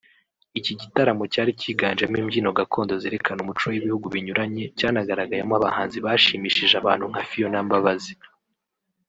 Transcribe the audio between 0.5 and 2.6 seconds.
Iki gitaramo cyari kiganjemo imbyino